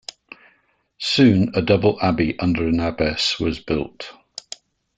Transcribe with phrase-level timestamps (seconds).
[0.97, 4.09] Soon a double abbey under an Abbess was built.